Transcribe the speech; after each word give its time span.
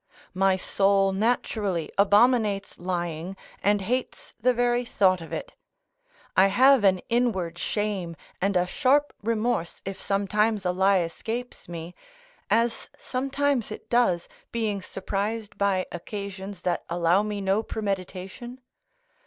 My 0.33 0.55
soul 0.57 1.11
naturally 1.11 1.91
abominates 1.95 2.79
lying, 2.79 3.37
and 3.61 3.81
hates 3.81 4.33
the 4.39 4.51
very 4.51 4.83
thought 4.83 5.21
of 5.21 5.31
it. 5.31 5.53
I 6.35 6.47
have 6.47 6.83
an 6.83 7.01
inward 7.07 7.59
shame 7.59 8.15
and 8.41 8.57
a 8.57 8.65
sharp 8.65 9.13
remorse, 9.21 9.79
if 9.85 10.01
sometimes 10.01 10.65
a 10.65 10.71
lie 10.71 11.01
escapes 11.03 11.69
me: 11.69 11.93
as 12.49 12.89
sometimes 12.97 13.69
it 13.69 13.91
does, 13.91 14.27
being 14.51 14.81
surprised 14.81 15.55
by 15.59 15.85
occasions 15.91 16.61
that 16.61 16.83
allow 16.89 17.21
me 17.21 17.39
no 17.39 17.61
premeditation. 17.61 18.59